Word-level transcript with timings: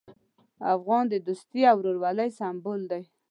افغان 0.75 1.03
د 1.09 1.15
دوستي 1.27 1.61
او 1.71 1.77
ورورولۍ 1.79 2.29
سمبول 2.39 2.81
دی. 2.91 3.01